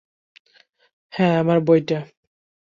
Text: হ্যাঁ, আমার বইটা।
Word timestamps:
হ্যাঁ, 1.13 1.35
আমার 1.39 1.59
বইটা। 1.61 1.99